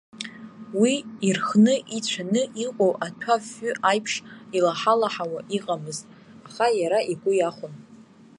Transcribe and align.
Уи, 0.79 0.93
ирхны, 1.27 1.75
ицәаны 1.97 2.41
иҟоу 2.65 2.93
аҭәа 3.05 3.35
афҩы 3.39 3.71
аиԥш 3.89 4.13
илаҳа-лаҳауа 4.57 5.39
иҟамызт, 5.57 6.03
аха 6.47 6.67
иара 6.79 6.99
игәы 7.11 7.31
иахәон. 7.37 7.73